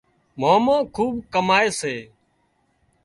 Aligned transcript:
مامو 0.39 0.77
کُوٻ 0.95 1.13
ڪامائي 1.33 1.69
سي 1.79 1.95